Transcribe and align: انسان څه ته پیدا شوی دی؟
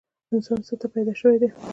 انسان 0.33 0.59
څه 0.67 0.73
ته 0.81 0.87
پیدا 0.93 1.13
شوی 1.21 1.37
دی؟ 1.41 1.49